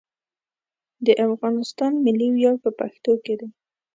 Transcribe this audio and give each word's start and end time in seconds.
د 1.05 1.07
افغانستان 1.27 1.91
ملي 2.05 2.29
ویاړ 2.31 2.55
په 2.63 2.69
پښتنو 2.79 3.13
کې 3.23 3.33
دی. 3.39 3.49